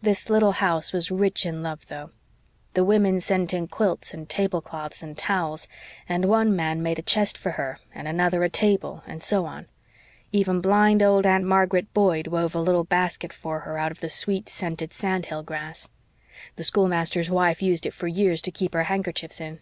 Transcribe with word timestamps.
This 0.00 0.30
little 0.30 0.52
house 0.52 0.94
was 0.94 1.10
rich 1.10 1.44
in 1.44 1.62
love, 1.62 1.88
though. 1.88 2.08
The 2.72 2.82
women 2.84 3.20
sent 3.20 3.52
in 3.52 3.68
quilts 3.68 4.14
and 4.14 4.26
tablecloths 4.26 5.02
and 5.02 5.14
towels, 5.14 5.68
and 6.08 6.24
one 6.24 6.56
man 6.56 6.82
made 6.82 6.98
a 6.98 7.02
chest 7.02 7.36
for 7.36 7.50
her, 7.50 7.78
and 7.94 8.08
another 8.08 8.42
a 8.42 8.48
table 8.48 9.02
and 9.06 9.22
so 9.22 9.44
on. 9.44 9.66
Even 10.32 10.62
blind 10.62 11.02
old 11.02 11.26
Aunt 11.26 11.44
Margaret 11.44 11.92
Boyd 11.92 12.28
wove 12.28 12.54
a 12.54 12.60
little 12.62 12.84
basket 12.84 13.34
for 13.34 13.60
her 13.60 13.76
out 13.76 13.92
of 13.92 14.00
the 14.00 14.08
sweet 14.08 14.48
scented 14.48 14.94
sand 14.94 15.26
hill 15.26 15.42
grass. 15.42 15.90
The 16.56 16.64
schoolmaster's 16.64 17.28
wife 17.28 17.60
used 17.60 17.84
it 17.84 17.92
for 17.92 18.08
years 18.08 18.40
to 18.40 18.50
keep 18.50 18.72
her 18.72 18.84
handkerchiefs 18.84 19.38
in. 19.38 19.60